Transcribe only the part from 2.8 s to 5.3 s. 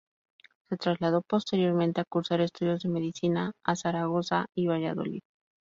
de medicina a Zaragoza y Valladolid.